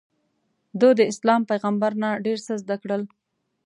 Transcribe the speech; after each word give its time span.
ده 0.79 0.89
داسلام 0.99 1.41
پیغمبر 1.51 1.91
نه 2.03 2.09
ډېر 2.25 2.37
څه 2.45 2.53
زده 2.61 2.75
کړل. 2.81 3.01